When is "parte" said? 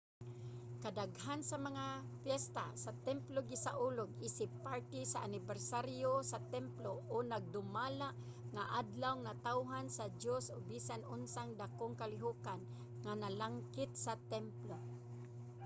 4.65-4.99